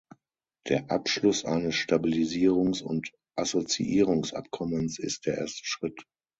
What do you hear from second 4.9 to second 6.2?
ist der erste Schritt.